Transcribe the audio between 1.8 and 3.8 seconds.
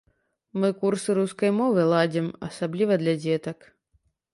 ладзім, асабліва для дзетак.